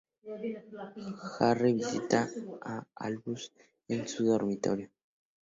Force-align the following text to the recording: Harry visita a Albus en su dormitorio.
Harry 1.35 1.71
visita 1.81 2.27
a 2.61 2.83
Albus 3.05 3.53
en 3.87 4.07
su 4.07 4.25
dormitorio. 4.25 4.89